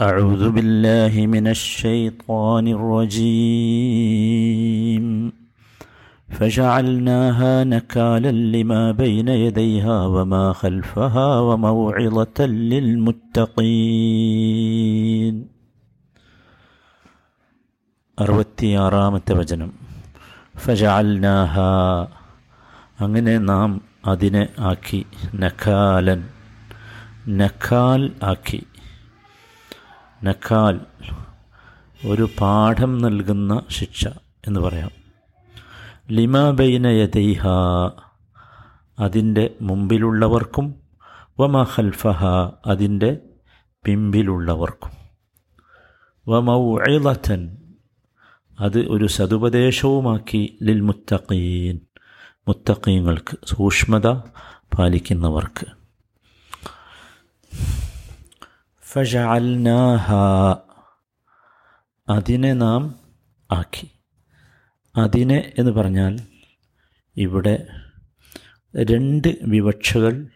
[0.00, 2.64] أعوذ بالله من الشيطان
[4.02, 5.04] الرجيم
[6.28, 12.38] فجعلناها نكالا لما بين يديها وما خلفها وموعظة
[14.02, 15.36] للمتقين
[18.18, 19.70] അറുപത്തിയാറാമത്തെ വചനം
[20.56, 21.54] ഫജാൽനാഹ
[22.98, 23.70] അങ്ങനെ നാം
[24.12, 25.00] അതിനെ ആക്കി
[25.42, 26.20] നഖാലൻ
[27.40, 28.60] നഖാൽ ആക്കി
[30.23, 30.79] നഖാൽ
[32.05, 34.07] ഒരു പാഠം നൽകുന്ന ശിക്ഷ
[34.47, 34.91] എന്ന് പറയാം.
[36.11, 37.47] ലിമാബൈന യദൈഹ
[38.99, 40.75] അതിന്റെ മുമ്പിലുള്ളവർക്കും
[41.39, 42.25] വമഹൽഫഹ
[42.65, 43.17] അതിന്റെ
[43.85, 44.91] പിമ്പിലുള്ളവർക്കും.
[46.27, 47.57] വമൗഇളത്തൻ
[48.59, 51.79] അത് ഒരു സതുപദേശവുമാക്കി ലിൽ മുത്തഖീൻ
[52.47, 54.07] മുത്തഖീങ്ങൾക്ക് സൂക്ഷ്മത
[54.77, 55.76] പാലിക്കുന്നവർക്ക്.
[58.91, 60.13] ഫജഅൽനാഹ.
[62.09, 62.95] അതിനെ നാം
[63.51, 63.87] ആക്കി.
[64.95, 66.19] അതിനെ എന്ന് പറഞ്ഞാൽ
[67.17, 67.67] ഇവിടെ
[68.75, 70.27] രണ്ട് വിവക്ഷകൾ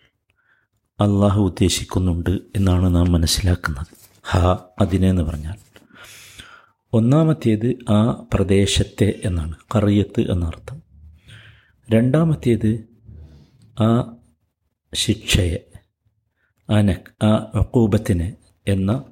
[0.99, 3.87] അള്ളാഹു ഉദ്ദേശിക്കുന്നുണ്ട് എന്നാണ് നാം മനസ്സിലാക്കുന്നത്.
[4.23, 4.37] ഹ
[4.81, 5.55] അതിനെ എന്ന് പറഞ്ഞാൽ.
[6.93, 9.55] ഒന്നാമത്തേത് ആ പ്രദേശത്തെ എന്നാണ്.
[9.75, 10.83] കറിയത്ത് എന്നർത്ഥം.
[11.91, 12.83] രണ്ടാമത്തേത്
[13.83, 14.15] ആ
[14.93, 15.59] ശിക്ഷയെ
[16.69, 18.33] ആ നക് ആ അക്കൂബത്തിനെ
[18.67, 19.03] എന്ന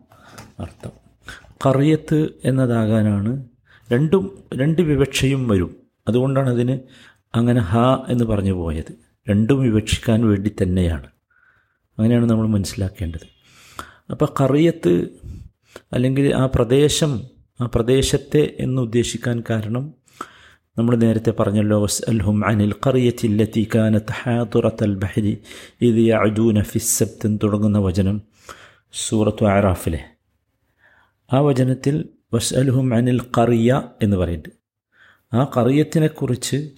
[0.60, 0.92] അർത്ഥം.
[1.66, 3.44] കറിയത്ത് എന്നതാകാനാണ്
[3.92, 5.76] രണ്ടും രണ്ട് വിവക്ഷയും വരും.
[6.08, 6.80] അതുകൊണ്ടാണ് അതിന്
[7.36, 7.78] അങ്ങനെ ഹ
[8.10, 8.94] എന്ന് പറഞ്ഞു പോയത്.
[9.30, 11.08] രണ്ടും വിവക്ഷിക്കാൻ വേണ്ടി തന്നെയാണ്.
[12.00, 13.28] അങ്ങനെയാണ് നമ്മൾ മനസ്സിലാക്കേണ്ടത്.
[14.12, 15.08] അപ്പോൾ കറിയത്ത്
[15.94, 17.22] അല്ലെങ്കിൽ ആ പ്രദേശം
[17.62, 19.94] ആ പ്രദേശത്തെ എന്ന് ഉദ്ദേശിക്കാൻ കാരണം
[20.78, 25.38] നമ്മൾ നേരത്തെ പറഞ്ഞല്ലോ അൽഹും അനിൽ കറിയത്തില്ലത്തി കാനത്ത് ഹാതുറത്ത് അൽ ബഹരി
[25.82, 28.22] ഇത് അജൂന ഫിസ്സബ്ത്ത് തുടങ്ങുന്ന വചനം.
[28.94, 30.00] സൂറത്തു ആറാഫിലെ
[31.34, 34.56] ആ വചനത്തിൽ വസ്അലുഹും അനിൽ കറിയ എന്ന് പറയുന്നുണ്ട്.
[35.34, 36.70] ആ കറിയത്തിനെക്കുറിച്ച്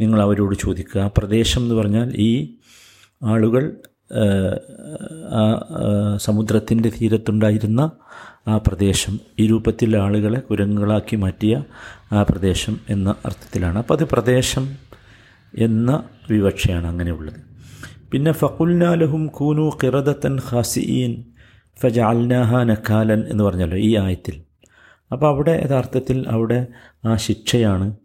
[0.00, 1.00] നിങ്ങൾ അവരോട് ചോദിക്കുക.
[1.00, 2.56] ആ പ്രദേശം എന്ന് പറഞ്ഞാൽ ഈ
[3.22, 3.76] ആളുകൾ
[5.32, 5.42] ആ
[6.16, 7.90] സമുദ്രത്തിന്റെ തീരത്തുണ്ടായിരുന്ന
[8.48, 11.64] ആ പ്രദേശം ഈ രൂപത്തിൽ ആളുകളെ കുരങ്ങുകളാക്കി മാറ്റിയ
[12.12, 13.78] ആ പ്രദേശം എന്ന അർത്ഥത്തിലാണ്.
[13.78, 14.76] അപ്പോൾ അത് പ്രദേശം
[15.58, 17.40] എന്ന വിവക്ഷയാണ് അങ്ങനെയുള്ളത്.
[18.12, 21.33] പിന്നെ ഫക്കുൽനാലഹും കൂനു കിറദത്തൻ ഖാസിയീൻ
[21.80, 24.42] ഫജാൽനാഹ നഖാലൻ എന്ന് പറഞ്ഞല്ലോ ഈ ആയത്തിൽ.
[25.12, 26.66] അപ്പോൾ അവിടെ യഥാർത്ഥത്തിൽ അവിടെ
[27.04, 27.96] ആ ശിക്ഷയാണ്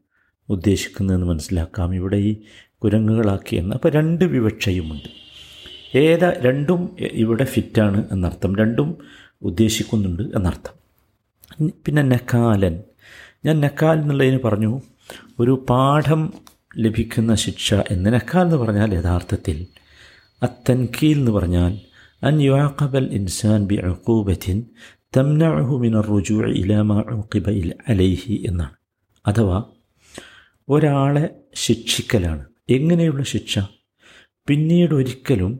[0.50, 1.96] ഉദ്ദേശിക്കുന്നതെന്ന് മനസ്സിലാക്കാം.
[1.96, 2.36] ഇവിടെ ഈ
[2.84, 3.76] കുരങ്ങുകളാക്കി എന്ന്.
[3.76, 5.10] അപ്പോൾ രണ്ട് വിവക്ഷയുമുണ്ട്.
[5.98, 8.56] ഏതാ രണ്ടും ഇവിടെ ഫിറ്റാണ് എന്നർത്ഥം.
[8.56, 8.98] രണ്ടും
[9.42, 10.80] ഉദ്ദേശിക്കുന്നുണ്ട് എന്നർത്ഥം.
[11.86, 12.84] പിന്നെ നക്കാലൻ
[13.46, 14.82] ഞാൻ നക്കാൽ എന്നുള്ളതിന് പറഞ്ഞു
[15.40, 16.34] ഒരു പാഠം
[16.78, 18.14] ലഭിക്കുന്ന ശിക്ഷ എന്ന്.
[18.14, 19.68] നക്കാൽ എന്ന് പറഞ്ഞാൽ യഥാർത്ഥത്തിൽ
[20.44, 21.89] അത്തൻകീൽ എന്ന് പറഞ്ഞാൽ
[22.24, 23.76] അൻ يعاقب ഇൻസാൻ ബി
[25.18, 28.76] تمنعه من الرجوع റുജു ما ഉഖിബ عليه എന്നാണ്
[29.28, 29.64] അഥവാ
[30.70, 32.46] ഒരാളെ ശിക്ഷിക്കലാണ്.
[32.70, 33.60] എങ്ങനെയുള്ള ശിക്ഷ?
[34.48, 35.60] പിന്നീട് ഒരിക്കലും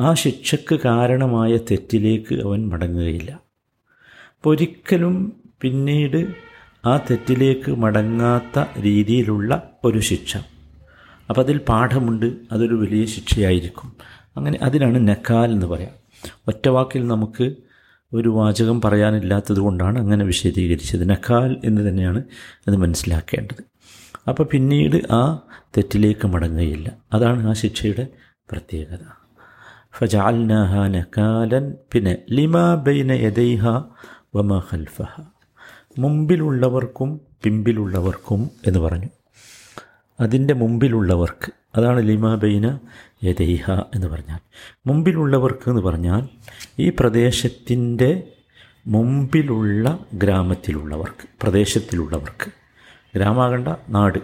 [0.00, 3.30] ആ ശിക്ഷക്ക് കാരണമായ തെറ്റിലേക്ക് അവൻ മടങ്ങുകയില്ല.
[3.30, 6.26] അപ്പോൾ ഒരിക്കലും പിന്നീട്
[6.84, 10.36] ആ തെറ്റിലേക്ക് മടങ്ങാത്ത രീതിയിലുള്ള ഒരു ശിക്ഷ.
[11.28, 12.36] അപ്പം അതിൽ പാഠമുണ്ട്.
[12.52, 13.96] അതൊരു വലിയ ശിക്ഷയായിരിക്കും.
[14.36, 15.94] അങ്ങനെ അതിനാണ് നക്കാൽ എന്ന് പറയാം.
[16.48, 17.54] ഒറ്റ വാക്കിൽ നമുക്ക്
[18.12, 21.10] ഒരു വാചകം പറയാനില്ലാത്തത് കൊണ്ടാണ് അങ്ങനെ വിശദീകരിച്ചത്.
[21.10, 22.22] നക്കാൽ എന്ന് തന്നെയാണ്
[22.68, 23.64] അത് മനസ്സിലാക്കേണ്ടത്.
[24.28, 26.92] അപ്പോൾ പിന്നീട് ആ തെറ്റിലേക്ക് മടങ്ങുകയില്ല.
[27.12, 28.06] അതാണ് ആ ശിക്ഷയുടെ
[28.50, 28.98] പ്രത്യേകത.
[29.98, 33.68] ഫജാൽനഹ നക്കാലൻ പിന്നെ ലിമാ ബൈന യദൈഹ
[34.36, 35.20] വമ ഖൽഫഹ.
[35.98, 39.08] മുമ്പിലുള്ളവർക്കും പിമ്പിലുള്ളവർക്കും എന്ന് പറഞ്ഞു.
[40.20, 42.78] അതിന്റെ മുമ്പിലുള്ളവർക്ക് അതാണ് ലിമാബൈന
[43.24, 44.38] യദൈഹ എന്ന് പറഞ്ഞാൽ.
[44.86, 46.28] മുമ്പിലുള്ളവർക്ക് എന്ന് പറഞ്ഞാൽ
[46.78, 48.22] ഈ പ്രദേശത്തിന്റെ
[48.86, 52.50] മുമ്പിലുള്ള ഗ്രാമത്തിലുള്ളവർക്ക് പ്രദേശത്തിലുള്ളവർക്ക്.
[53.16, 54.18] ഗ്രാമാകണ്ട നാട്.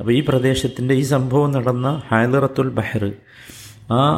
[0.00, 3.12] അപ്പോൾ ഈ പ്രദേശത്തിന്റെ ഈ സംഭവം നടന്ന ഹൈലറത്തുൽ ബഹർ
[3.92, 4.16] ആ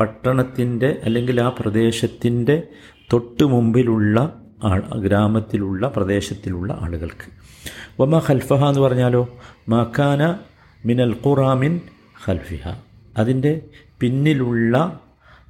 [0.00, 2.62] പട്ടണത്തിന്റെ അല്ലെങ്കിൽ ആ പ്രദേശത്തിന്റെ
[3.12, 4.40] തൊട്ട് മുമ്പിലുള്ള
[4.98, 7.30] ഗ്രാമത്തിലുള്ള പ്രദേശത്തിലുള്ള ആളുകൾക്ക്.
[8.02, 9.36] വമ ഖൽഫഹ എന്ന് പറഞ്ഞാലോ?
[9.68, 10.38] മഖാന
[10.86, 11.80] മിനൽ ഖുറാമിൻ
[12.28, 12.74] ഖൽഫിഹ.
[13.18, 13.60] അതിന്റെ
[14.00, 15.00] പിന്നിലുള്ള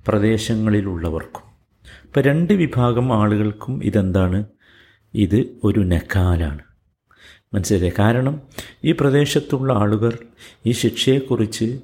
[0.08, 1.42] പ്രദേശങ്ങളിലുള്ളവർക്കും.
[2.04, 4.44] ഇപ്പം രണ്ട് വിഭാഗം ആളുകൾക്കും ഇതെന്താണ്?
[5.14, 6.58] ഇത് ഒരു നക്കാലാണ്
[7.54, 8.42] മനസ്സിലായി കാരണം
[8.84, 10.12] ഈ പ്രദേശത്തുള്ള ആളുകൾ
[10.66, 11.80] ഈ ശിക്ഷയെക്കുറിച്ച്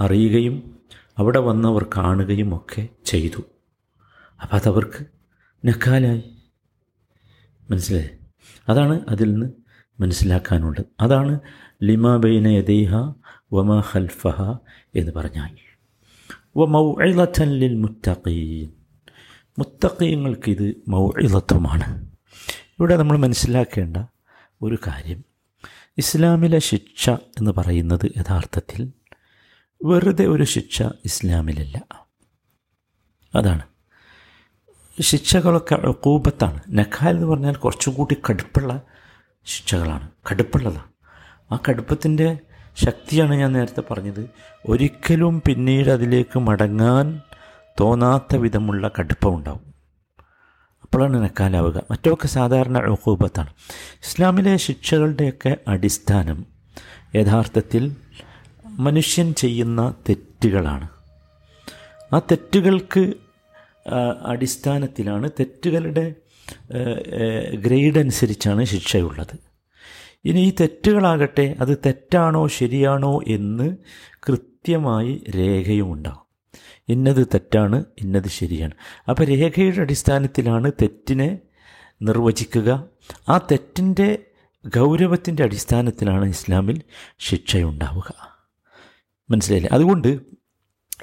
[0.00, 0.76] അറിയുകയും
[1.18, 3.42] അവിടെ വന്നവർ കാണുകയും ഒക്കെ ചെയ്തു.
[4.42, 5.06] അപ്പം അതവർക്ക്
[5.66, 6.22] നക്കാലായി
[7.70, 8.10] മനസ്സിലായി?
[8.68, 9.52] അതാണ് അതിൽ നിന്ന്
[10.00, 10.84] മനസ്സിലാക്കാനുള്ളത്.
[11.00, 11.40] അതാണ്
[11.82, 12.94] ലിമാ ബൈന യദൈഹ
[13.52, 14.42] വമ ഹൽഫഹ
[14.94, 15.56] എന്ന് പറഞ്ഞാൽ.
[16.56, 16.64] വ
[17.42, 18.72] ലിൽ മുത്തഖീൻ
[19.58, 22.10] മുത്തഖീങ്ങൾക്ക് ഇത് മൗഇലത്വമാണ്
[22.78, 23.96] ഇവിടെ നമ്മൾ മനസ്സിലാക്കേണ്ട
[24.62, 25.24] ഒരു കാര്യം.
[25.98, 28.92] ഇസ്ലാമിലെ ശിക്ഷ എന്ന് പറയുന്നത് യഥാർത്ഥത്തിൽ
[29.84, 32.06] വെറുതെ ഒരു ശിക്ഷ ഇസ്ലാമിലല്ല.
[33.34, 33.62] അതാണ്.
[35.02, 38.80] ശിക്ഷകളൊക്കെ കൂപത്താണ് നഖാൽ എന്ന് പറഞ്ഞാൽ കുറച്ചും കൂടി കടുപ്പുള്ള
[39.44, 40.10] ശിക്ഷകളാണ്.
[40.32, 40.88] കടുപ്പുള്ളതാണ്
[41.54, 42.38] ആ കടുപ്പത്തിന്റെ
[42.74, 44.30] ശക്തിയാണ് ഞാൻ നേരത്തെ പറഞ്ഞത്.
[44.66, 47.20] ഒരിക്കലും പിന്നീട് അതിലേക്ക് മടങ്ങാൻ
[47.80, 49.68] തോന്നാത്ത വിധമുള്ള കടുപ്പമുണ്ടാവും.
[50.82, 53.50] അപ്പോഴാണ് നക്കാലാവുക മറ്റൊക്കെ സാധാരണ ഉഹൂബത്താണ്
[54.06, 56.46] ഇസ്ലാമിലെ ശിക്ഷകളുടെയൊക്കെ അടിസ്ഥാനം
[57.16, 57.96] യഥാർത്ഥത്തിൽ
[58.66, 60.88] മനുഷ്യൻ ചെയ്യുന്ന തെറ്റുകളാണ്.
[62.14, 63.12] ആ തെറ്റുകൾക്ക്
[64.26, 66.14] അടിസ്ഥാനത്തിലാണ് തെറ്റുകളുടെ
[67.54, 69.38] ഗ്രേഡ് അനുസരിച്ചാണ് ശിക്ഷയുള്ളത്.
[70.24, 73.76] ഇനി ഈ തെറ്റുകളാകട്ടെ അത് തെറ്റാണോ ശരിയാണോ എന്ന്
[74.28, 76.28] കൃത്യമായി രേഖയുമുണ്ടാകും.
[76.88, 78.72] ഇന്നത് തെറ്റാണ് ഇന്നത് ശരിയാണ്.
[79.08, 81.38] അപ്പോൾ രേഖയുടെ അടിസ്ഥാനത്തിലാണ് തെറ്റിനെ
[82.02, 82.84] നിർവചിക്കുക.
[83.28, 84.18] ആ തെറ്റിന്റെ
[84.66, 86.82] ഗൗരവത്തിന്റെ അടിസ്ഥാനത്തിലാണ് ഇസ്ലാമിൽ
[87.18, 88.12] ശിക്ഷയുണ്ടാവുക.
[89.30, 89.70] മനസ്സിലായില്ലേ?
[89.72, 90.18] അതുകൊണ്ട്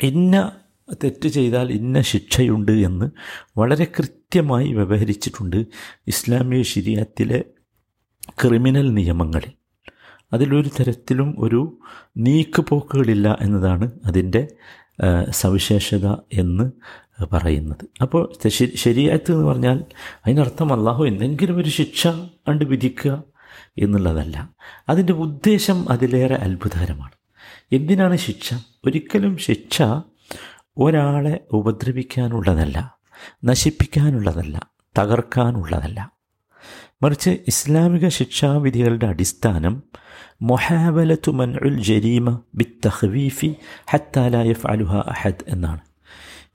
[0.03, 0.51] ഇന്ന
[0.93, 3.09] തെറ്റ് ചെയ്താൽ ഇന്ന ശിക്ഷയുണ്ട് എന്ന്
[3.57, 5.65] വളരെ കൃത്യമായി വ്യവഹരിച്ചിട്ടുണ്ട്
[6.07, 7.43] ഇസ്ലാമിക ശരിയത്തിലെ
[8.43, 9.51] ക്രിമിനൽ നിയമങ്ങളിൽ.
[10.33, 11.79] അതിലൊരു തരത്തിലും ഒരു
[12.17, 14.47] നീക്കുപോക്കുകളില്ല എന്നതാണ് അതിന്റെ
[15.29, 16.71] സവിശേഷത എന്ന്
[17.31, 17.85] പറയുന്നത്.
[18.01, 18.33] അപ്പോൾ
[18.75, 19.83] ശരിയാത്ത് എന്ന് പറഞ്ഞാൽ
[20.25, 22.07] അതിനർത്ഥം അള്ളാഹു എന്തെങ്കിലും ഒരു ശിക്ഷ
[22.47, 23.23] കണ്ട് വിധിക്കുക
[23.77, 24.49] എന്നുള്ളതല്ല.
[24.89, 27.15] അതിന്റെ ഉദ്ദേശം അതിലേറെ അത്ഭുതകരമാണ്.
[27.71, 28.53] എന്തിനാണ് ശിക്ഷ?
[28.85, 29.81] ഒരിക്കലും ശിക്ഷ
[30.77, 32.98] ഒരാളെ ഉപദ്രവിക്കാനുള്ളതല്ല
[33.45, 36.12] നശിപ്പിക്കാനുള്ളതല്ല തകർക്കാനുള്ളതല്ല.
[37.04, 39.83] മറിച്ച് ഇസ്ലാമിക ശിക്ഷാവിധികളുടെ അടിസ്ഥാനം
[40.42, 43.56] മൊഹാബലത്തു മൻഉൽ ജരീമ ബി തഹ്വീഫി
[43.88, 45.80] ഹത്താലായഫ് അലുഹ അഹദ് എന്നാണ്.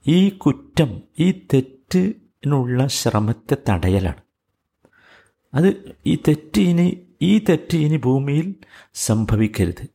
[0.07, 4.21] ഈ കുറ്റം ഈ തെറ്റിനുള്ള ശ്രമത്തെ തടയലാണ്.
[5.53, 8.55] അത് ഈ തെറ്റ് ഇനി ഈ തെറ്റ് ഇനി ഭൂമിയിൽ
[8.93, 9.87] സംഭവിക്കരുത്.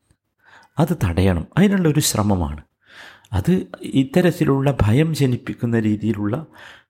[0.79, 1.47] അത് തടയണം.
[1.59, 2.66] അതിനുള്ള ഒരു ശ്രമമാണ്.
[3.33, 6.47] അത് ഇത്തരത്തിലുള്ള ഭയം ജനിപ്പിക്കുന്ന രീതിയിലുള്ള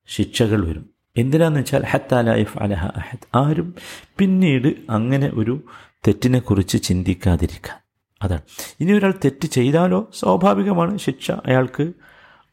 [0.07, 0.91] ശിക്ഷകൾ വരും.
[1.17, 3.27] എന്തിനാന്ന് വെച്ചാൽ ഹത്താലായിഫ് അലഹ അഹദ്.
[3.35, 3.75] ആരും
[4.19, 5.61] പിന്നീട് അങ്ങനെ ഒരു
[6.09, 7.83] തെറ്റിനെക്കുറിച്ച് ചിന്തിക്കാതിരിക്കുക
[8.23, 8.43] അതാണ്.
[8.81, 11.93] ഇനി ഒരാൾ തെറ്റ് ചെയ്താലോ സ്വാഭാവികമാണ് ശിക്ഷ അയാൾക്ക്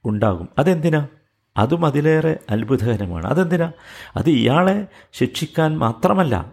[0.06, 0.50] ഉണ്ടാകും.
[0.58, 1.08] അതെന്തിനാ?
[1.58, 3.26] അതും അതിലേറെ അത്ഭുതകരമാണ്.
[3.26, 3.72] അതെന്തിനാ?
[4.16, 6.52] അത് ഇയാളെ ശിക്ഷിക്കാൻ മാത്രമല്ല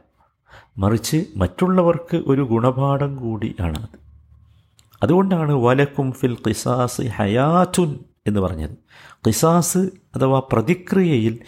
[0.79, 4.00] മറിച്ച് മറ്റുള്ളവർക്ക് ഒരു ഗുണപാഠം കൂടിയാണ് അത്.
[5.03, 8.75] അതുകൊണ്ടാണ് വലക്കും ഫിൽ ഖിസാസ് ഹയാറ്റുൻ എന്ന് പറഞ്ഞത്.
[9.27, 9.79] ഖിസാസ്
[10.17, 11.39] അഥവാ പ്രതിക്രിയയിൽ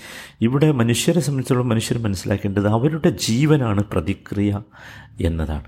[0.41, 4.63] ഇവിടെ മനുഷ്യരെ സംബന്ധിച്ചുള്ള മനുഷ്യർ മനസ്സിലാക്കേണ്ടത് അവരുടെ ജീവനാണ് പ്രതിക്രിയ
[5.21, 5.65] എന്നതാണ്.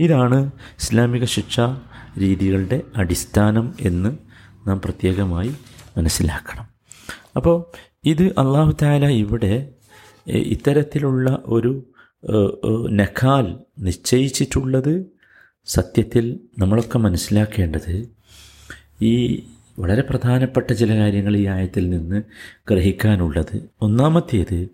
[0.00, 1.80] ഇതാണ് ഇസ്ലാമിക ശിക്ഷാ
[2.18, 4.10] രീതികളുടെ അടിസ്ഥാനം എന്ന്
[4.66, 5.54] നാം പ്രത്യേകമായി
[5.96, 6.66] മനസ്സിലാക്കണം.
[7.36, 7.64] അപ്പോൾ
[8.04, 9.68] ഇത് അള്ളാഹു താല ഇവിടെ
[10.28, 11.82] ഇത്തരത്തിലുള്ള ഒരു
[12.90, 15.13] നഖാൽ നിശ്ചയിച്ചിട്ടുള്ളത്
[15.66, 18.08] സത്യത്തിൽ നമ്മളൊക്കെ മനസ്സിലാക്കേണ്ടത്
[19.02, 19.44] ഈ
[19.78, 22.22] വളരെ പ്രധാനപ്പെട്ട ചില കാര്യങ്ങൾ ഈ ആയത്തിൽ നിന്ന്
[22.70, 24.68] ഗ്രഹിക്കാനുള്ളത് ഒന്നാമത്തേത്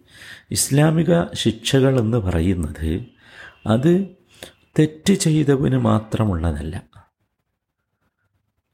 [0.51, 3.03] ഇസ്ലാമിക ശിക്ഷകൾ എന്ന് പറയുന്നത്
[3.67, 4.07] അത്
[4.79, 6.83] തെറ്റ് ചെയ്തവന് മാത്രമുള്ളതല്ല.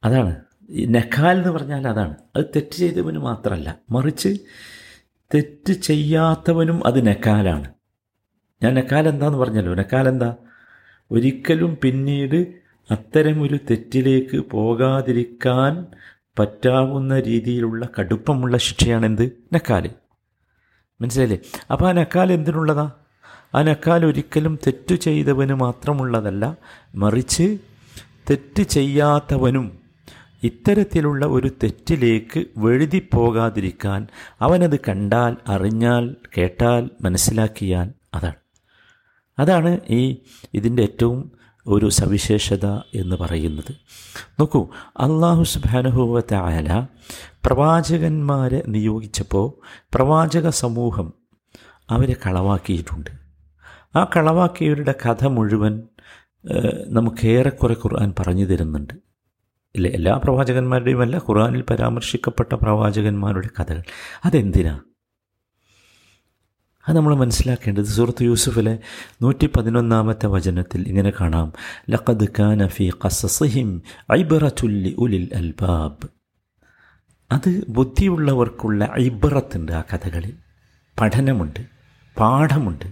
[0.04, 0.36] അതാണ്.
[0.70, 2.14] നഖാൽ എന്ന് പറഞ്ഞാൽ അതാണ്.
[2.36, 3.78] അത് തെറ്റ് ചെയ്തവന് മാത്രമല്ല.
[3.90, 4.38] മറിച്ച്
[5.34, 7.70] തെറ്റ് ചെയ്യാത്തവനും അത് നക്കാലാണ്
[8.62, 9.74] ഞാൻ നക്കാൽ എന്താന്ന് പറഞ്ഞല്ലോ?
[9.74, 10.36] നക്കാൽ എന്താ?
[11.10, 12.54] ഒരിക്കലും പിന്നീട്
[12.90, 15.86] അത്തരമൊരു തെറ്റിലേക്ക് പോകാതിരിക്കാൻ
[16.38, 19.32] പറ്റാവുന്ന രീതിയിലുള്ള കടുപ്പമുള്ള ശിക്ഷയാണെന്ത്?
[19.52, 19.90] നക്കാൽ.
[21.00, 21.38] മനസ്സിലായില്ലേ?
[21.70, 22.90] അപ്പോൾ ആ നക്കാൽ എന്തിനുള്ളതാ?
[23.54, 26.56] ആ നക്കാൽ ഒരിക്കലും തെറ്റു ചെയ്തവന് മാത്രമുള്ളതല്ല
[26.94, 27.58] മറിച്ച്
[28.30, 29.78] തെറ്റ് ചെയ്യാത്തവനും
[30.42, 34.06] ഇത്തരത്തിലുള്ള ഒരു തെറ്റിലേക്ക് വെഴുതി പോകാതിരിക്കാൻ
[34.40, 38.45] അവനത് കണ്ടാൽ അറിഞ്ഞാൽ കേട്ടാൽ മനസ്സിലാക്കിയാൽ അതാണ്.
[39.38, 40.16] അതാണ് ഈ
[40.54, 41.32] ഇതിന്റെ ഏറ്റവും
[41.66, 43.74] ഒരു സവിശേഷത എന്ന് പറയുന്നത്.
[44.40, 46.86] നോക്കൂ അള്ളാഹു സുബാനുഭവത്തെ ആയാല
[47.46, 49.48] പ്രവാചകന്മാരെ നിയോഗിച്ചപ്പോൾ
[49.94, 51.12] പ്രവാചക സമൂഹം
[51.90, 53.10] അവരെ കളവാക്കിയിട്ടുണ്ട്.
[53.96, 55.82] ആ കളവാക്കിയവരുടെ കഥ മുഴുവൻ
[56.86, 58.94] നമുക്കേറെക്കുറെ ഖുർആൻ പറഞ്ഞു തരുന്നുണ്ട്.
[59.74, 63.82] ഇല്ല എല്ലാ പ്രവാചകന്മാരുടെയും അല്ല ഖുർആനിൽ പരാമർശിക്കപ്പെട്ട പ്രവാചകന്മാരുടെ കഥകൾ.
[64.24, 64.80] അതെന്തിനാ?
[66.88, 68.78] അത് നമ്മൾ മനസ്സിലാക്കേണ്ടത് സുഹൃത്ത് യൂസുഫിലെ
[69.22, 71.52] നൂറ്റി പതിനൊന്നാമത്തെ വചനത്തിൽ ഇങ്ങനെ കാണാം.
[71.90, 76.08] ലഖദ് കാന ഫി ഖസസിഹിം ഐബറത്തുല്ലി ഉലിൽ അൽബാബ്.
[77.32, 80.32] അത് ബുദ്ധിയുള്ളവർക്കുള്ള ഐബറത്തുണ്ട് ആ കഥകളിൽ
[81.00, 81.60] പഠനമുണ്ട്
[82.18, 82.86] പാഠമുണ്ട്.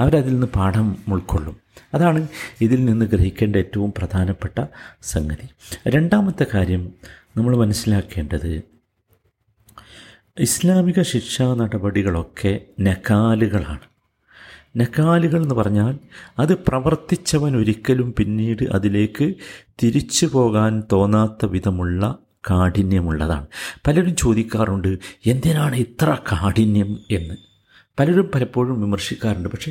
[0.00, 1.56] അവരതിൽ നിന്ന് പാഠം ഉൾക്കൊള്ളും.
[1.94, 2.28] അതാണ്
[2.60, 4.64] ഇതിൽ നിന്ന് ഗ്രഹിക്കേണ്ട ഏറ്റവും പ്രധാനപ്പെട്ട
[5.02, 5.48] സംഗതി.
[5.88, 6.92] രണ്ടാമത്തെ കാര്യം
[7.36, 8.62] നമ്മൾ മനസ്സിലാക്കേണ്ടത്
[10.40, 13.86] ഇസ്ലാമിക ശിക്ഷാ നടപടികളൊക്കെ നക്കാലുകളാണ്
[14.76, 15.98] നക്കാലുകൾ എന്ന് പറഞ്ഞാൽ
[16.38, 19.34] അത് പ്രവർത്തിച്ചവൻ ഒരിക്കലും പിന്നീട് അതിലേക്ക്
[19.82, 22.18] തിരിച്ചു പോകാൻ തോന്നാത്ത വിധമുള്ള
[22.50, 23.46] കാഠിന്യമുള്ളതാണ്.
[23.86, 27.45] പലരും ചോദിക്കാറുണ്ട് എന്തിനാണ് ഇത്ര കാഠിന്യം എന്ന്?
[27.98, 29.48] പലരും പലപ്പോഴും വിമർശിക്കാറുണ്ട്.
[29.48, 29.70] പക്ഷേ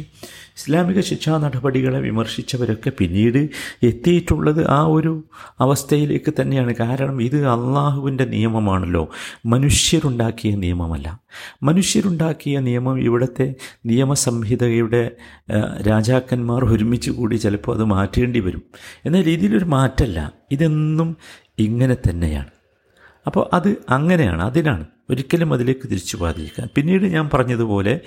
[0.57, 3.49] ഇസ്ലാമിക ശിക്ഷാ നടപടികളെ വിമർശിച്ചവരൊക്കെ പിന്നീട്
[3.83, 5.23] എത്തിയിട്ടുള്ളത് ആ ഒരു
[5.59, 6.75] അവസ്ഥയിലേക്ക് തന്നെയാണ്.
[6.75, 9.09] കാരണം ഇത് അള്ളാഹുവിന്റെ നിയമമാണല്ലോ.
[9.45, 11.19] മനുഷ്യരുണ്ടാക്കിയ നിയമമല്ല.
[11.63, 13.55] മനുഷ്യരുണ്ടാക്കിയ നിയമം ഇവിടുത്തെ
[13.85, 15.11] നിയമസംഹിതയുടെ
[15.87, 18.63] രാജാക്കന്മാർ ഒരുമിച്ച് കൂടി ചിലപ്പോൾ അത് മാറ്റേണ്ടി വരും.
[19.05, 21.17] എന്ന രീതിയിലൊരു മാറ്റമല്ല ഇതെന്നും
[21.59, 22.54] ഇങ്ങനെ തന്നെയാണ്.
[23.27, 24.85] അപ്പോൾ അത് അങ്ങനെയാണ് അതിനാണ്.
[25.09, 27.99] ഒരിക്കലും അതിലേക്ക് തിരിച്ചു പോകാതിരിക്കാൻ പിന്നീട് ഞാൻ പറഞ്ഞതുപോലെ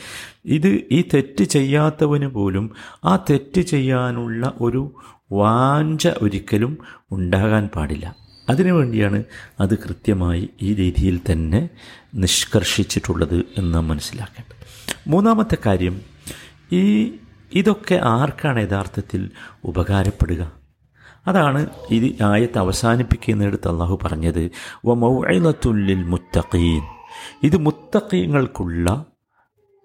[0.45, 2.71] ഇത് ഈ തെറ്റ് ചെയ്യാത്തവന് പോലും
[3.05, 4.95] ആ തെറ്റ് ചെയ്യാനുള്ള ഒരു
[5.33, 6.79] വാഞ്ച ഒരിക്കലും
[7.13, 8.17] ഉണ്ടാകാൻ പാടില്ല.
[8.49, 9.25] അതിനു വേണ്ടിയാണ്
[9.61, 11.69] അത് കൃത്യമായി ഈ രീതിയിൽ തന്നെ
[12.15, 14.57] നിഷ്കർഷിച്ചിട്ടുള്ളത് എന്ന് മനസ്സിലാക്കേണ്ടത്.
[15.07, 16.01] മൂന്നാമത്തെ കാര്യം
[16.73, 17.13] ഈ
[17.53, 19.31] ഇതൊക്കെ ആർക്കാണ് യഥാർത്ഥത്തിൽ
[19.65, 20.58] ഉപകാരപ്പെടുക?
[21.29, 24.51] അതാണ് ഇത് ആയത്ത് അവസാനിപ്പിക്കുന്നിടത്ത് അള്ളാഹു പറഞ്ഞത്
[24.87, 26.83] വ മൗഇലത്തുല്ലിൽ മുത്തഖീൻ.
[27.43, 29.05] ഇത് മുത്തഖീങ്ങൾക്കുള്ള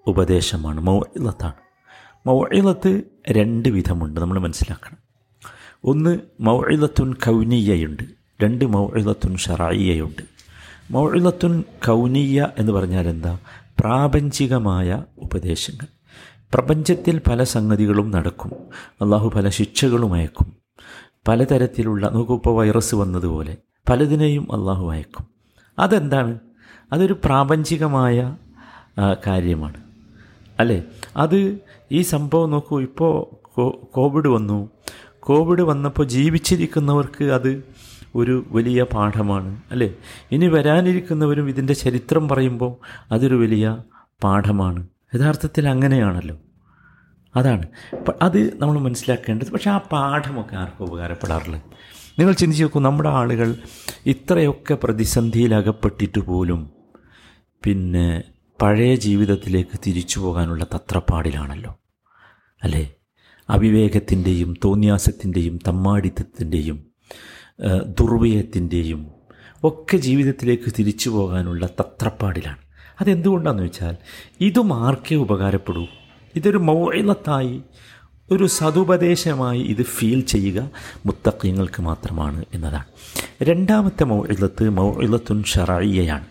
[0.07, 1.53] ഉപദേശമാണ് മൗഇലത്താണ്.
[2.27, 4.97] മൗഇലത്ത് രണ്ട് വിധമുണ്ട് നമ്മൾ മനസ്സിലാക്കണം.
[5.83, 8.03] ഒന്ന് മൗഇലത്തുൻ കൗനീയയുണ്ട്
[8.43, 10.21] രണ്ട് മൗഇലത്തുൻ ഷറായിയുണ്ട്
[10.91, 13.39] മൗഇലത്തുൻ കൗനീയ എന്ന് പറഞ്ഞാൽ എന്താ?
[13.79, 15.87] പ്രാപഞ്ചികമായ ഉപദേശങ്ങൾ.
[16.53, 18.51] പ്രപഞ്ചത്തിൽ പല സംഗതികളും നടക്കും
[19.01, 20.62] അള്ളാഹു പല ശിക്ഷകളും അയക്കും.
[21.27, 23.57] പലതരത്തിലുള്ള നോക്കുപ്പ വൈറസ് വന്നതുപോലെ
[23.89, 25.25] പലതിനെയും അള്ളാഹു അയക്കും.
[25.79, 26.39] അതെന്താണ്?
[26.93, 28.35] അതൊരു പ്രാപഞ്ചികമായ
[29.27, 29.79] കാര്യമാണ്.
[30.59, 30.83] അല്ലേ?
[31.17, 31.59] അത്
[31.91, 33.15] ഈ സംഭവം നോക്കൂ ഇപ്പോൾ
[33.95, 34.69] കോവിഡ് വന്നു.
[35.19, 37.63] കോവിഡ് വന്നപ്പോൾ ജീവിച്ചിരിക്കുന്നവർക്ക് അത്
[38.15, 39.93] ഒരു വലിയ പാഠമാണ് അല്ലേ?
[40.31, 42.73] ഇനി വരാനിരിക്കുന്നവരും ഇതിന്റെ ചരിത്രം പറയുമ്പോൾ
[43.11, 43.77] അതൊരു വലിയ
[44.23, 44.87] പാഠമാണ്.
[45.15, 46.37] യഥാർത്ഥത്തിൽ അങ്ങനെയാണല്ലോ.
[47.35, 47.67] അതാണ്.
[48.21, 49.51] അത് നമ്മൾ മനസ്സിലാക്കേണ്ടത്.
[49.51, 51.61] പക്ഷേ ആ പാഠമൊക്കെ ആർക്കും ഉപകാരപ്പെടാറുള്ളത്
[52.19, 53.55] നിങ്ങൾ ചിന്തിച്ച് നോക്കൂ നമ്മുടെ ആളുകൾ
[54.05, 56.69] ഇത്രയൊക്കെ പ്രതിസന്ധിയിലകപ്പെട്ടിട്ട് പോലും
[57.63, 58.23] പിന്നെ
[58.61, 61.79] പഴയ ജീവിതത്തിലേക്ക് തിരിച്ചു പോകാനുള്ള തത്രപ്പാടിലാണല്ലോ.
[62.63, 62.93] അല്ലേ?
[63.49, 66.85] അവിവേകത്തിന്റെയും തോന്നിയാസത്തിന്റെയും തമ്മാടിത്തത്തിന്റെയും
[67.99, 69.11] ദുർവ്യയത്തിന്റെയും
[69.63, 72.57] ഒക്കെ ജീവിതത്തിലേക്ക് തിരിച്ചു പോകാനുള്ള തത്രപ്പാടിലാണ്.
[73.01, 73.97] അതെന്തുകൊണ്ടാണെന്ന് വെച്ചാൽ
[74.41, 75.85] ഇതും ആർക്കേ ഉപകാരപ്പെടൂ?
[76.35, 77.61] ഇതൊരു മൗഇലത്തായി
[78.31, 80.69] ഒരു സതുപദേശമായി ഇത് ഫീൽ ചെയ്യുക
[81.05, 82.85] മുത്തക്കിങ്ങൾക്ക് മാത്രമാണ് എന്നതാണ്.
[83.43, 86.25] രണ്ടാമത്തെ മൗഇലത്ത് മൗഇലത്തുൻ ഷറായിയാണ്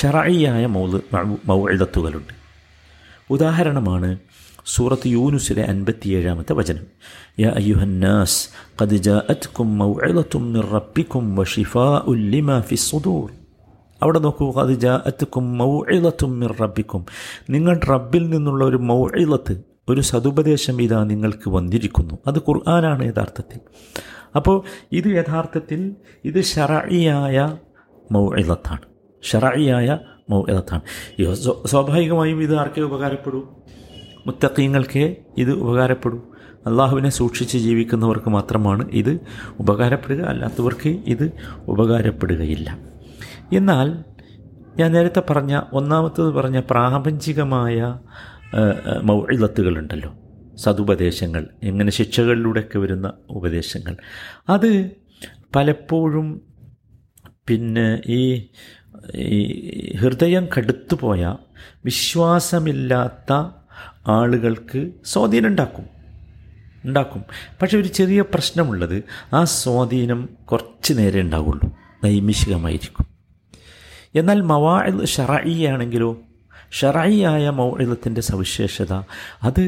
[0.00, 0.98] ഷറായിയായ മൗ
[1.46, 2.34] മൗഇലത്തുകളുണ്ട്.
[3.30, 4.18] ഉദാഹരണമാണ്
[4.66, 6.86] സൂറത്ത് യൂനുസിലെ അൻപത്തിയേഴാമത്തെ വചനം.
[7.40, 8.48] യാ അയ്യുഹന്നാസ്
[8.82, 13.41] ഖദ് ജാഅത്കും മൗഇലത്തും മിർ റബ്ബിക്കും വശിഫാഉൻ ലിമാ ഫിസ്സുദൂർ
[14.02, 14.78] അവിടെ നോക്കൂ അത്
[16.60, 17.06] റബ്ബിക്കും.
[17.50, 22.14] നിങ്ങൾ റബ്ബിൽ നിന്നുള്ള ഒരു മൗഇലത്ത് ഒരു സതുപദേശം ഇതാ നിങ്ങൾക്ക് വന്നിരിക്കുന്നു.
[22.26, 23.60] അത് ഖുർആനാണ് യഥാർത്ഥത്തിൽ.
[24.36, 27.56] അപ്പോൾ ഇത് യഥാർത്ഥത്തിൽ ഇത് ഷറയിയായ
[28.12, 28.80] മൗഇലത്താണ്.
[29.22, 29.98] ഷറയിയായ
[30.30, 30.80] മൗഇലത്താണ്.
[31.66, 33.48] സ്വാഭാവികമായും ഇത് ആർക്കേ ഉപകാരപ്പെടൂ?
[34.26, 36.20] മുത്തക്കീങ്ങൾക്കേ ഇത് ഉപകാരപ്പെടൂ.
[36.66, 39.20] അള്ളാഹുവിനെ സൂക്ഷിച്ച് ജീവിക്കുന്നവർക്ക് മാത്രമാണ് ഇത്
[39.60, 40.20] ഉപകാരപ്പെടുക.
[40.22, 41.32] അല്ലാത്തവർക്ക് ഇത്
[41.68, 42.91] ഉപകാരപ്പെടുകയില്ല.
[43.52, 44.04] എന്നാൽ
[44.76, 47.98] ഞാൻ നേരത്തെ പറഞ്ഞ ഒന്നാമത്തത് പറഞ്ഞ പ്രാപഞ്ചികമായ
[49.02, 50.14] മൗഇലത്തുകളുണ്ടല്ലോ
[50.56, 53.96] സതുപദേശങ്ങൾ എങ്ങനെ ശിക്ഷകളിലൂടെയൊക്കെ വരുന്ന ഉപദേശങ്ങൾ.
[54.48, 54.90] അത്
[55.56, 56.42] പലപ്പോഴും
[57.46, 58.48] പിന്നെ ഈ
[59.96, 61.36] ഹൃദയം കടുത്തുപോയ
[61.84, 63.32] വിശ്വാസമില്ലാത്ത
[64.06, 65.84] ആളുകൾക്ക് സ്വാധീനം ഉണ്ടാക്കും.
[66.84, 67.24] ഉണ്ടാക്കും.
[67.62, 71.72] പക്ഷെ ഒരു ചെറിയ പ്രശ്നമുള്ളത് ആ സ്വാധീനം കുറച്ച് നേരെ ഉണ്ടാവുള്ളൂ.
[72.04, 73.11] നൈമിഷികമായിരിക്കും.
[74.14, 76.16] എന്നാൽ മവാഇൽ ഷറായിയാണെങ്കിലോ
[76.70, 78.92] ഷറായിയായ മൗഇലത്തിന്റെ സവിശേഷത
[79.42, 79.60] അത്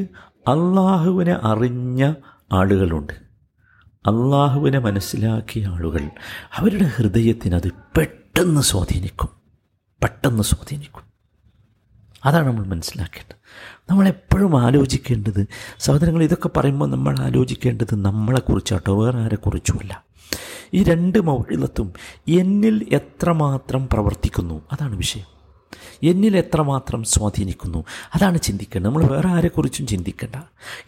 [0.49, 2.15] അള്ളാഹുവിനെ അറിഞ്ഞ
[2.53, 3.13] ആളുകളുണ്ട്.
[4.07, 6.11] അള്ളാഹുവിനെ മനസ്സിലാക്കിയ ആളുകൾ
[6.55, 9.29] അവരുടെ ഹൃദയത്തിനത് പെട്ടെന്ന് സ്വാധീനിക്കും.
[10.03, 11.03] പെട്ടെന്ന് സ്വാധീനിക്കും.
[12.25, 13.37] അതാണ് നമ്മൾ മനസ്സിലാക്കേണ്ടത്.
[13.91, 15.47] നമ്മളെപ്പോഴും ആലോചിക്കേണ്ടത്
[15.79, 20.05] സഹോദരങ്ങൾ ഇതൊക്കെ പറയുമ്പോൾ നമ്മൾ ആലോചിക്കേണ്ടത് നമ്മളെക്കുറിച്ചാട്ടോ വേറെ ആരെക്കുറിച്ചുമല്ല.
[20.75, 21.93] ഈ രണ്ട് മൗഴിലത്തും
[22.28, 24.62] എന്നിൽ എത്രമാത്രം പ്രവർത്തിക്കുന്നു?
[24.73, 25.35] അതാണ് വിഷയം.
[26.02, 27.85] എന്നിൽ എത്രമാത്രം സ്വാധീനിക്കുന്നു?
[28.14, 28.90] അതാണ് ചിന്തിക്കേണ്ടത്.
[28.90, 30.37] നമ്മൾ വേറെ ആരെക്കുറിച്ചും ചിന്തിക്കേണ്ട.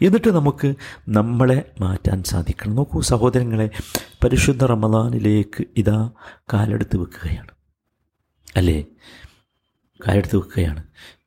[0.01, 0.75] എന്നിട്ട് നമുക്ക്
[1.09, 2.75] നമ്മളെ മാറ്റാൻ സാധിക്കണം.
[2.75, 3.69] നോക്കൂ സഹോദരങ്ങളെ
[4.23, 6.09] പരിശുദ്ധ റമദാനിലേക്ക് ഇതാ
[6.53, 7.47] കാലെടുത്ത് വെക്കുകയാണ്.
[8.55, 8.85] അല്ലേ?
[10.07, 10.83] കാലെടുത്ത് വെക്കുകയാണ്.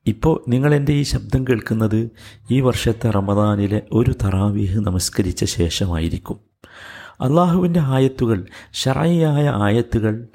[0.07, 2.11] ഇപ്പോൾ നിങ്ങൾ എന്റെ ഈ ശബ്ദം കേൾക്കുന്നത്
[2.51, 6.51] ഈ വർഷത്തെ റമദാനിലെ ഒരു തറാവീഹ് നമസ്കരിച്ച ശേഷമായിരിക്കും.
[7.21, 10.29] അള്ളാഹുവിന്റെ ആയത്തുകൾ ഷറായിയായ ആയത്തുകൾ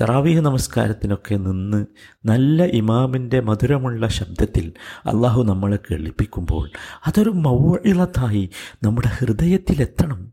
[0.00, 1.86] തറാവീഹ് നമസ്കാരത്തിനൊക്കെ നിന്ന്
[2.24, 4.72] നല്ല ഇമാമിന്റെ മധുരമുള്ള ശബ്ദത്തിൽ
[5.06, 6.70] അള്ളാഹു നമ്മളെ കേൾപ്പിക്കുമ്പോൾ
[7.06, 8.50] അതൊരു മൗഇളത്തായി
[8.84, 10.32] നമ്മുടെ ഹൃദയത്തിലെത്തണം.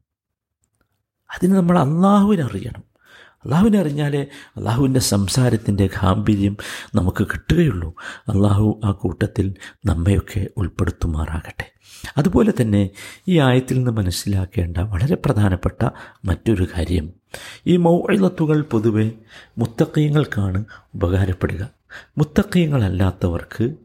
[1.29, 2.88] അതിന് നമ്മൾ അള്ളാഹുവിനറിയണം
[3.45, 4.25] അള്ളാഹുവിനെ അറിഞ്ഞാലേ
[4.57, 6.57] അള്ളാഹുവിന്റെ സംസാരത്തിന്റെ ഗാംഭീര്യം
[6.95, 7.95] നമുക്ക് കിട്ടുകയുള്ളൂ.
[8.21, 9.55] അള്ളാഹു ആ കൂട്ടത്തിൽ
[9.85, 11.71] നമ്മയൊക്കെ ഉൾപ്പെടുത്തുമാറാകട്ടെ.
[12.17, 12.89] അതുപോലെ തന്നെ
[13.27, 15.89] ഈ ആയത്തിൽ നിന്ന് മനസ്സിലാക്കേണ്ട വളരെ പ്രധാനപ്പെട്ട
[16.25, 17.09] മറ്റൊരു കാര്യം.
[17.67, 19.11] ഈ മൗഴത്തുകൾ പൊതുവെ
[19.57, 20.65] മുത്തക്കയങ്ങൾക്കാണ്
[20.95, 21.69] ഉപകാരപ്പെടുക.
[22.17, 23.75] മുത്തക്കയങ്ങളല്ലാത്തവർക്ക്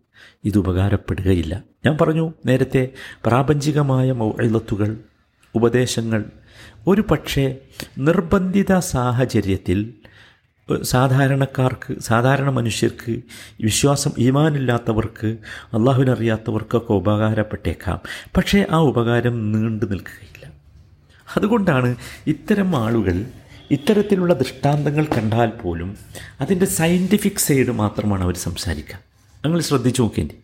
[0.44, 1.62] ഇത് ഉപകാരപ്പെടുകയില്ല.
[1.86, 2.88] ഞാൻ പറഞ്ഞു നേരത്തെ
[3.24, 4.96] പ്രാപഞ്ചികമായ മൗഴത്തുകൾ
[5.54, 6.24] ഉപദേശങ്ങൾ
[6.86, 7.56] ഒരു പക്ഷേ
[7.98, 9.94] നിർബന്ധിത സാഹചര്യത്തിൽ
[10.82, 13.22] സാധാരണക്കാർക്ക് സാധാരണ മനുഷ്യർക്ക്
[13.62, 15.26] വിശ്വാസം ഈമാനില്ലാത്തവർക്ക്
[15.74, 18.00] അള്ളാഹുവിനറിയാത്തവർക്കൊക്കെ ഉപകാരപ്പെട്ടേക്കാം.
[18.36, 20.52] പക്ഷേ ആ ഉപകാരം നീണ്ടു നിൽക്കുകയില്ല.
[21.36, 23.24] അതുകൊണ്ടാണ് ഇത്തരം ആളുകൾ
[23.70, 25.96] ഇത്തരത്തിലുള്ള ദൃഷ്ടാന്തങ്ങൾ കണ്ടാൽ പോലും
[26.40, 28.98] അതിന്റെ സയന്റിഫിക് സൈഡ് മാത്രമാണ് അവർ സംസാരിക്കുക.
[29.44, 30.34] നിങ്ങൾ ശ്രദ്ധിച്ചു നോക്കേണ്ടി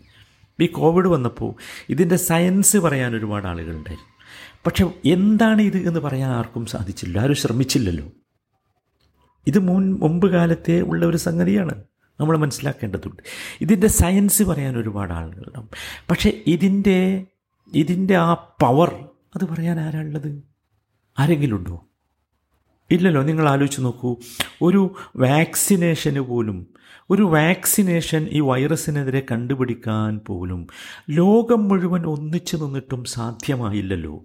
[0.61, 1.55] ഈ കോവിഡ് വന്നപ്പോൾ
[1.89, 4.11] ഇതിന്റെ സയൻസ് പറയാൻ ഒരുപാട് ആളുകളുണ്ടായിരുന്നു.
[4.67, 7.19] പക്ഷെ എന്താണ് ഇത് എന്ന് പറയാൻ ആർക്കും സാധിച്ചില്ല.
[7.19, 8.11] ആരും ശ്രമിച്ചില്ലല്ലോ.
[9.47, 11.85] ഇത് മുൻ മുമ്പ് കാലത്തെ ഉള്ള ഒരു സംഗതിയാണ്.
[12.21, 13.23] നമ്മൾ മനസ്സിലാക്കേണ്ടതുണ്ട്.
[13.61, 15.69] ഇതിന്റെ സയൻസ് പറയാൻ ഒരുപാട് ആളുകളുണ്ടാവും
[16.11, 17.27] പക്ഷേ ഇതിന്റെ
[17.75, 20.43] ഇതിന്റെ ആ പവർ അത് പറയാൻ ആരാളുള്ളത്
[21.19, 21.87] ആരെങ്കിലും ഉണ്ടോ?
[22.91, 24.17] ഇല്ലല്ലോ നിങ്ങൾ ആലോചിച്ച് നോക്കൂ.
[24.63, 26.67] ഒരു വാക്സിനേഷന് പോലും
[27.11, 30.67] ഒരു വാക്സിനേഷൻ ഈ വൈറസിനെതിരെ കണ്ടുപിടിക്കാൻ പോലും
[31.11, 34.25] ലോകം മുഴുവൻ ഒന്നിച്ചു നിന്നിട്ടും സാധ്യമായില്ലല്ലോ.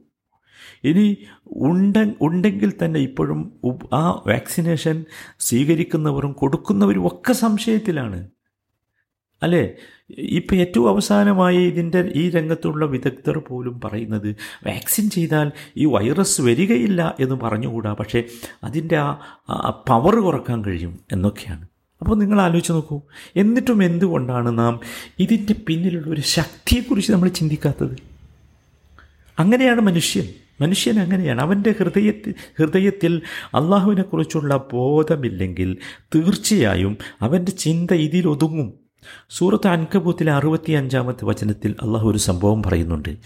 [0.83, 3.59] ഇനി ഉണ്ട ഉണ്ടെങ്കിൽ തന്നെ ഇപ്പോഴും
[3.93, 5.05] ആ വാക്സിനേഷൻ
[5.39, 8.29] സ്വീകരിക്കുന്നവരും കൊടുക്കുന്നവരും ഒക്കെ സംശയത്തിലാണ്.
[9.43, 9.73] അല്ലേ?
[10.09, 14.35] ഇപ്പം ഏറ്റവും അവസാനമായി ഇതിന്റെ ഈ രംഗത്തുള്ള വിദഗ്ധർ പോലും പറയുന്നത്
[14.67, 18.23] വാക്സിൻ ചെയ്താൽ ഈ വൈറസ് വരികയില്ല എന്ന് പറഞ്ഞുകൂടാ പക്ഷേ
[18.63, 21.74] അതിന്റെ ആ പവർ കുറയ്ക്കാൻ കഴിയും എന്നൊക്കെയാണ്.
[22.05, 23.01] അപ്പോൾ നിങ്ങൾ ആലോചിച്ച് നോക്കൂ.
[23.35, 24.79] എന്നിട്ടും എന്തുകൊണ്ടാണ് നാം
[25.19, 27.97] ഇതിന്റെ പിന്നിലുള്ള ഒരു ശക്തിയെക്കുറിച്ച് നമ്മൾ ചിന്തിക്കാത്തത്?
[29.39, 30.27] അങ്ങനെയാണ് മനുഷ്യൻ.
[30.61, 31.41] മനുഷ്യൻ അങ്ങനെയാണ്.
[31.41, 35.77] അവന്റെ ഹൃദയത്തിൽ ഹൃദയത്തിൽ അള്ളാഹുവിനെക്കുറിച്ചുള്ള ബോധമില്ലെങ്കിൽ
[36.15, 38.73] തീർച്ചയായും അവന്റെ ചിന്ത ഇതിലൊതുങ്ങും.
[39.29, 43.17] സൂറത്ത് അൻകബൂത്തിലെ അറുപത്തി അഞ്ചാമത്തെ വചനത്തിൽ അള്ളാഹു ഒരു സംഭവം പറയുന്നുണ്ട്.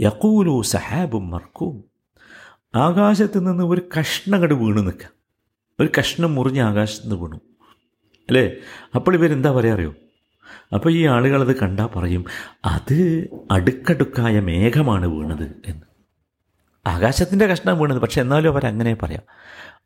[0.00, 1.95] യഖൂലു സഹാബും മർക്കും
[2.74, 5.08] ആകാശത്ത് നിന്ന് ഒരു കഷ്ണം അങ്ങോട്ട് വീണു നിൽക്കുക.
[5.80, 7.36] ഒരു കഷ്ണം മുറിഞ്ഞ് ആകാശത്ത് നിന്ന് വീണു.
[8.28, 8.52] അല്ലേ?
[8.94, 9.94] അപ്പോൾ ഇവരെന്താ പറയാ അറിയോ?
[10.74, 12.24] അപ്പോൾ ഈ ആളുകളത് കണ്ടാൽ പറയും
[12.64, 15.86] അത് അടുക്കടുക്കായ മേഘമാണ് വീണത് എന്ന്.
[16.86, 19.22] ആകാശത്തിന്റെ കഷ്ണം വീണത് പക്ഷെ എന്നാലും അവരങ്ങനെ പറയാം.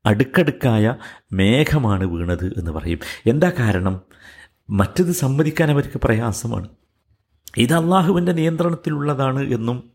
[0.06, 0.96] അടുക്കടുക്കായ
[1.32, 2.98] മേഘമാണ് വീണത് എന്ന് പറയും.
[3.26, 4.00] എന്താ കാരണം?
[4.70, 6.68] മറ്റത് സമ്മതിക്കാൻ അവർക്ക് പ്രയാസമാണ്.
[7.56, 9.90] ഇത് അള്ളാഹുവിന്റെ നിയന്ത്രണത്തിലുള്ളതാണ് എന്നും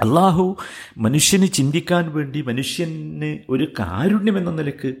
[0.00, 0.56] അള്ളാഹു
[0.98, 4.94] മനുഷ്യന് ചിന്തിക്കാൻ വേണ്ടി മനുഷ്യന് ഒരു കാരുണ്യം എന്ന നിലയ്ക്ക്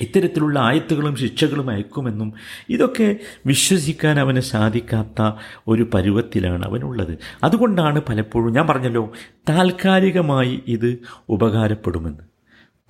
[0.00, 2.34] ഇത്തരത്തിലുള്ള ആയത്തുകളും ശിക്ഷകളും അയക്കുമെന്നും
[2.68, 5.32] ഇതൊക്കെ വിശ്വസിക്കാൻ അവന് സാധിക്കാത്ത
[5.68, 7.18] ഒരു പരുവത്തിലാണ് അവനുള്ളത്.
[7.44, 9.12] അതുകൊണ്ടാണ് പലപ്പോഴും ഞാൻ പറഞ്ഞല്ലോ
[9.48, 10.98] താൽക്കാലികമായി ഇത്
[11.28, 12.24] ഉപകാരപ്പെടുമെന്ന്.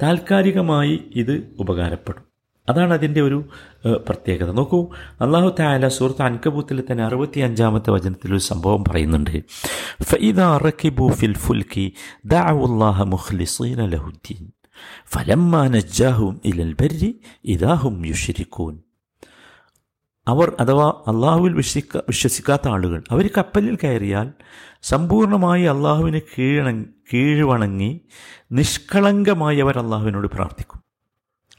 [0.03, 2.26] താൽക്കാലികമായി ഇത് ഉപകാരപ്പെടും.
[2.70, 3.38] അതാണ് അതിന്റെ ഒരു
[4.07, 4.48] പ്രത്യേകത.
[4.59, 4.81] നോക്കൂ
[5.24, 9.37] അള്ളാഹു താല സുഹൃത്ത് അൻകബൂത്തിൽ തന്നെ അറുപത്തി അഞ്ചാമത്തെ വചനത്തിൽ ഒരു സംഭവം പറയുന്നുണ്ട്.
[10.11, 11.87] ഫൈദ റക്കിബു ഫിൽ ഫുൽക്കി
[12.35, 14.44] ദഅവുല്ലാഹ മുഖ്ലിസീന ലഹുദ്ദീൻ
[16.50, 17.11] ഇലൽ ബരി
[17.55, 18.74] ഇദാഹും യുഷിരിക്കൂൻ
[20.26, 24.29] അവർ അഥവാ അള്ളാഹുവിൽ വിശ്വസിക്ക വിശ്വസിക്കാത്ത ആളുകൾ അവർ കപ്പലിൽ കയറിയാൽ
[24.83, 26.66] സമ്പൂർണമായി അള്ളാഹുവിന് കീഴണ
[27.12, 27.90] കീഴ്വണങ്ങി
[28.59, 30.81] നിഷ്കളങ്കമായി അവർ അള്ളാഹുവിനോട് പ്രാർത്ഥിക്കും.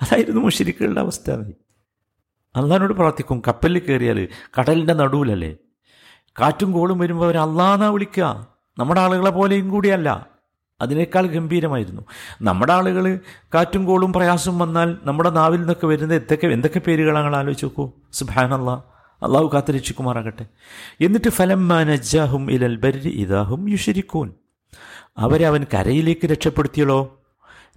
[0.01, 1.31] അതായിരുന്നു മുഷരിക്കുകളുടെ അവസ്ഥ.
[1.31, 4.27] അള്ളാഹിനോട് പ്രാർത്ഥിക്കും കപ്പലിൽ കയറിയാൽ
[4.59, 5.55] കടലിന്റെ നടുവിലല്ലേ?
[6.41, 10.27] കാറ്റും കോളും വരുമ്പോൾ അവർ അള്ളാന്നാ വിളിക്കുക നമ്മുടെ ആളുകളെ പോലെയും കൂടിയല്ല.
[10.81, 12.01] അതിനേക്കാൾ ഗംഭീരമായിരുന്നു.
[12.41, 13.19] നമ്മുടെ ആളുകൾ
[13.53, 17.91] കാറ്റും കോളും പ്രയാസം വന്നാൽ നമ്മുടെ നാവിൽ നിന്നൊക്കെ വരുന്ന എന്തൊക്കെ എന്തൊക്കെ പേരുകളാണ് ആലോചിച്ച് നോക്കൂ?
[18.55, 18.81] അള്ളാ
[19.23, 20.45] അള്ളാഹു കാത്തിരക്ഷിക്കുമാറാകട്ടെ.
[21.01, 24.33] എന്നിട്ട് ഫലം മാനജാഹും ഇലൽ ബരി ഇതാഹും യുഷരിക്കൂൻ.
[25.17, 27.21] അവരെ അവൻ കരയിലേക്ക് രക്ഷപ്പെടുത്തിയല്ലോ.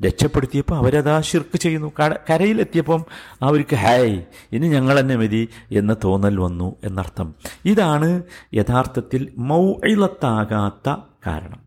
[0.07, 1.93] രക്ഷപ്പെടുത്തിയപ്പോൾ അവരത് ആ ശിർക്ക് ചെയ്യുന്നു.
[2.31, 3.05] കരയിലെത്തിയപ്പം
[3.43, 7.35] അവർക്ക് ഹായ് ഇനി ഞങ്ങൾ തന്നെ മതി എന്ന തോന്നൽ വന്നു എന്നർത്ഥം.
[7.65, 8.23] ഇതാണ്
[8.55, 11.61] യഥാർത്ഥത്തിൽ മൗഇളത്താകാത്ത കാരണം.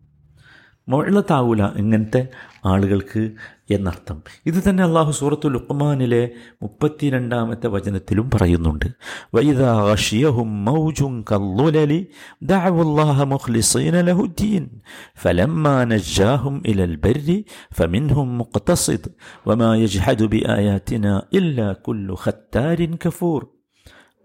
[0.90, 2.28] മൊഴത്താവൂല ഇങ്ങനത്തെ
[2.66, 3.32] ആളുകൾക്ക്
[3.72, 4.24] എന്നർത്ഥം.
[4.46, 8.86] ഇത് തന്നെ അള്ളാഹു സൂറത്തു ലുക്മാനിലെ മുപ്പത്തിരണ്ടാമത്തെ വചനത്തിലും പറയുന്നുണ്ട്.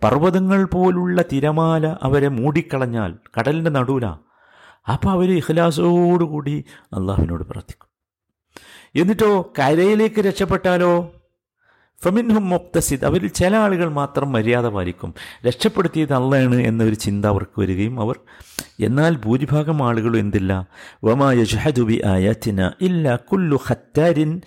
[0.04, 4.18] പർവതങ്ങൾ പോലുള്ള തിരമാല അവരെ മൂടിക്കളഞ്ഞാൽ കടലിന്റെ നടുവിലാണ്
[4.92, 7.87] അപ്പോൾ അവർ ഇഖ്ലാസോടുകൂടി അള്ളാഹുവിനോട് പ്രാർത്ഥിക്കും.
[8.94, 11.12] എന്നിട്ടോ കരയിലേക്ക് രക്ഷപ്പെട്ടാലോ?
[12.04, 15.14] ഫമിൻഹും മുക്തസിദ് അവരിൽ ചില ആളുകൾ മാത്രം മര്യാദ പാലിക്കും.
[15.46, 18.18] രക്ഷപ്പെടുത്തിയത് അള്ളയാണ് എന്നൊരു ചിന്ത അവർക്ക് വരികയും അവർ
[18.80, 20.68] എന്നാൽ ഭൂരിഭാഗം ആളുകളും എന്തില്ല?
[21.04, 24.40] വമാ യജ്ഹദുബി ആയാത്തിന ഇല്ല കുല്ലു ഹത്താരിൻ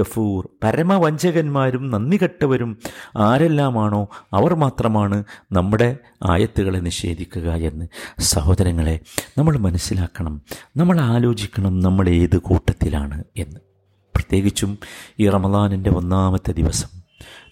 [0.00, 2.78] കഫൂർ പരമവഞ്ചകന്മാരും നന്ദി കെട്ടവരും
[3.16, 7.86] ആരെല്ലാമാണോ അവർ മാത്രമാണ് നമ്മുടെ ആയത്തുകളെ നിഷേധിക്കുക എന്ന്.
[8.18, 9.00] സഹോദരങ്ങളെ
[9.38, 10.42] നമ്മൾ മനസ്സിലാക്കണം
[10.76, 13.71] നമ്മൾ ആലോചിക്കണം നമ്മൾ ഏത് കൂട്ടത്തിലാണ് എന്ന്.
[14.14, 14.78] പ്രത്യേകിച്ചും
[15.18, 16.88] ഈ റമദാനിന്റെ ഒന്നാമത്തെ ദിവസം.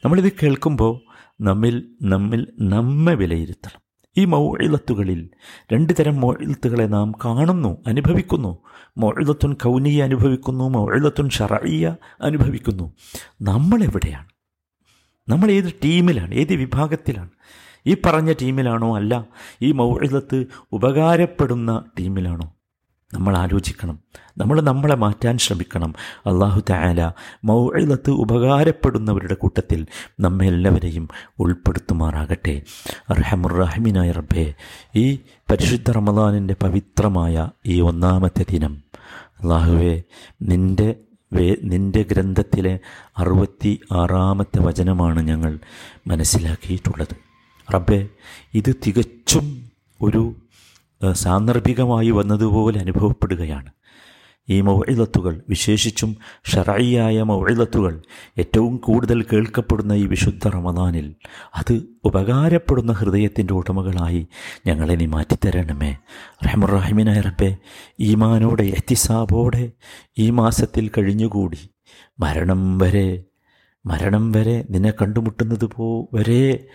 [0.05, 1.01] നമ്മളിത് കേൾക്കുമ്പോൾ
[1.41, 3.91] നമ്മിൽ നമ്മിൽ നമ്മെ വിലയിരുത്തണം.
[4.17, 5.31] ഈ മൗഴിലത്തുകളിൽ
[5.73, 8.59] രണ്ട് തരം മൗഴിലത്തുകളെ നാം കാണുന്നു അനുഭവിക്കുന്നു.
[8.99, 12.93] മൗഴിലത്തുൻ കൗനിയ അനുഭവിക്കുന്നു മൗഴിലത്തുൻ ഷറയ്യ അനുഭവിക്കുന്നു.
[13.43, 14.27] നമ്മളെവിടെയാണ്
[15.29, 16.35] നമ്മൾ ഏത് ടീമിലാണ്?
[16.35, 17.31] ഏത് വിഭാഗത്തിലാണ്?
[17.87, 19.25] ഈ പറഞ്ഞ ടീമിലാണോ അല്ല
[19.63, 22.55] ഈ മൗഴിലത്ത് ഉപകാരപ്പെടുന്ന ടീമിലാണോ?
[23.15, 23.99] നമ്മൾ ആലോചിക്കണം.
[24.39, 25.95] നമ്മൾ നമ്മളെ മാറ്റാൻ ശ്രമിക്കണം.
[26.27, 27.13] അള്ളാഹു തായാല
[27.45, 29.87] മൗഴത്ത് ഉപകാരപ്പെടുന്നവരുടെ കൂട്ടത്തിൽ
[30.21, 32.63] നമ്മെ എല്ലാവരെയും ഉൾപ്പെടുത്തുമാറാകട്ടെ.
[33.13, 34.55] റഹമുറഹിമിനായ റബ്ബേ
[34.97, 35.17] ഈ
[35.51, 38.83] പരിശുദ്ധ റമദാനിന്റെ പവിത്രമായ ഈ ഒന്നാമത്തെ ദിനം
[39.43, 40.03] അള്ളാഹുവെ
[40.43, 40.95] നിന്റെ
[41.33, 42.79] വേ നിന്റെ ഗ്രന്ഥത്തിലെ
[43.19, 45.59] അറുപത്തി ആറാമത്തെ വചനമാണ് ഞങ്ങൾ
[46.07, 47.17] മനസ്സിലാക്കിയിട്ടുള്ളത്.
[47.75, 48.09] റബ്ബെ
[48.55, 49.71] ഇത് തികച്ചും
[50.03, 50.35] ഒരു
[51.13, 53.71] സാന്ദർഭികമായി വന്നതുപോലെ അനുഭവപ്പെടുകയാണ്.
[54.49, 58.03] ഈ മൗഴിലത്തുകൾ വിശേഷിച്ചും ഷറായിയായ മൗഴിലത്തുകൾ
[58.39, 61.15] ഏറ്റവും കൂടുതൽ കേൾക്കപ്പെടുന്ന ഈ വിശുദ്ധ റമദാനിൽ
[61.55, 64.29] അത് ഉപകാരപ്പെടുന്ന ഹൃദയത്തിന്റെ ഉടമകളായി
[64.67, 65.97] ഞങ്ങളെ നീ മാറ്റിത്തരണമേ.
[66.47, 67.57] റഹമുറാഹിമിനായ റബ്ബെ
[68.01, 69.71] ഈമാനോടെ എത്തിസാബോടെ
[70.19, 71.71] ഈ മാസത്തിൽ കഴിഞ്ഞുകൂടി.
[72.21, 73.25] മരണം വരെ
[73.87, 76.67] മരണം വരെ നിന്നെ കണ്ടുമുട്ടുന്നത് പോ വരെ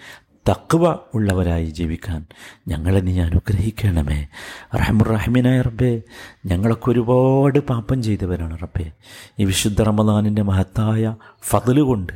[0.50, 2.26] തക്വ ഉള്ളവരായി ജീവിക്കാൻ
[2.68, 4.28] ഞങ്ങളെ നീ അനുഗ്രഹിക്കണമേ.
[4.76, 6.02] റഹമുറഹിമിനായ റബ്ബേ
[6.46, 8.92] ഞങ്ങളൊക്കെ ഒരുപാട് പാപം ചെയ്തവരാണ് റബ്ബേ.
[9.40, 11.16] ഈ വിശുദ്ധ റമദാനിന്റെ മഹത്തായ
[11.50, 12.14] ഫതൽ കൊണ്ട്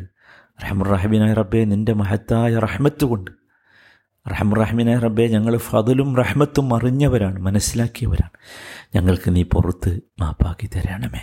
[0.63, 3.38] റഹമുറഹിമിനായ റബ്ബേ നിന്റെ മഹത്തായ റഹ്മത്ത് കൊണ്ട്
[4.27, 8.29] റഹമുറഹിമിനായ റബ്ബെ ഞങ്ങൾ ഫതലും റഹ്മത്തും അറിഞ്ഞവരാണ് മനസ്സിലാക്കിയവരാണ്.
[8.95, 11.21] ഞങ്ങൾക്ക് നീ പുറത്ത് മാപ്പാക്കി തരണമേ.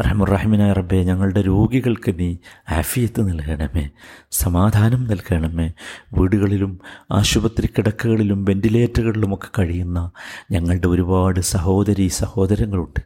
[0.00, 2.36] റഹമുറഹിമിനായ റബ്ബെ ഞങ്ങളുടെ രോഗികൾക്ക് നീ
[2.68, 3.90] ആഫിയത്ത് നൽകണമേ
[4.30, 5.72] സമാധാനം നൽകണമേ.
[6.12, 6.80] വീടുകളിലും
[7.12, 10.10] ആശുപത്രി കിടക്കകളിലും വെന്റിലേറ്ററുകളിലുമൊക്കെ കഴിയുന്ന
[10.50, 13.00] ഞങ്ങളുടെ ഒരുപാട് സഹോദരി സഹോദരങ്ങളുണ്ട്.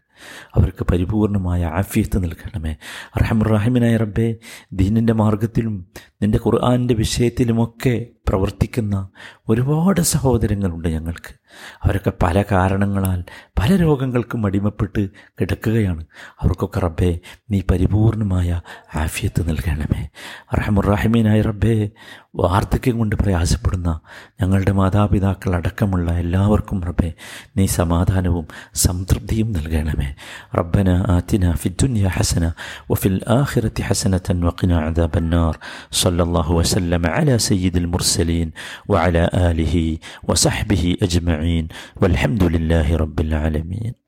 [0.54, 2.76] അവർക്ക് പരിപൂർണമായ ആഫിയത്ത് നൽകണമേ.
[3.22, 4.36] റഹമുറഹിമിനായ റബ്ബെ
[4.72, 5.86] ദീനിന്റെ മാർഗത്തിലും
[6.22, 9.08] നിന്റെ ഖുർആാനിന്റെ വിഷയത്തിലുമൊക്കെ പ്രവർത്തിക്കുന്ന
[9.48, 11.34] ഒരുപാട് സഹോദരങ്ങളുണ്ട് ഞങ്ങൾക്ക്.
[11.82, 13.24] അവരൊക്കെ പല കാരണങ്ങളാൽ
[13.58, 15.08] പല രോഗങ്ങൾക്കും അടിമപ്പെട്ട്
[15.40, 16.04] കിടക്കുകയാണ്.
[16.40, 17.18] അവർക്കൊക്കെ റബ്ബേ
[17.50, 18.60] നീ പരിപൂർണമായ
[18.94, 20.08] ആഫിയത്ത് നൽകണമേ.
[20.54, 21.90] റഹമുറാഹിമീനായ റബ്ബേ
[22.36, 24.00] വാർദ്ധക്യം കൊണ്ട് പ്രയാസപ്പെടുന്ന
[24.40, 27.12] ഞങ്ങളുടെ മാതാപിതാക്കൾ അടക്കമുള്ള എല്ലാവർക്കും റബ്ബേ
[27.56, 30.14] നീ സമാധാനവും സംതൃപ്തിയും നൽകണമേ.
[30.58, 32.52] റബ്ബന ആത്തിന ഫിദ്ദുന്യ ഹസന
[32.90, 35.58] വഫിൽ ആഖിറത്തി ഹസനത്തൻ വഖിന അദാബന്നാർ.
[35.92, 36.62] സല്ലല്ലാഹു
[37.08, 37.86] അല സയ്യിദുൽ സയ്യിദിൽ
[38.20, 38.52] المرسلين
[38.88, 39.98] وعلى آله
[40.28, 41.68] وصحبه أجمعين
[42.02, 44.03] والحمد لله رب العالمين